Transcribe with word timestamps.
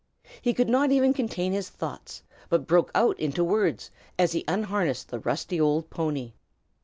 He 0.41 0.55
could 0.55 0.67
not 0.67 0.89
even 0.91 1.13
contain 1.13 1.51
his 1.53 1.69
thoughts, 1.69 2.23
but 2.49 2.65
broke 2.65 2.89
out 2.95 3.19
into 3.19 3.43
words, 3.43 3.91
as 4.17 4.31
he 4.31 4.43
unharnessed 4.47 5.09
the 5.09 5.19
rusty 5.19 5.61
old 5.61 5.91
pony. 5.91 6.33